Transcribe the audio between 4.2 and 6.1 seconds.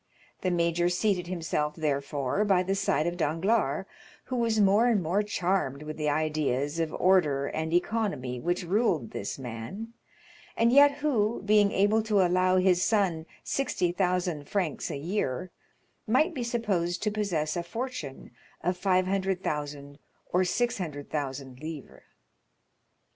who was more and more charmed with the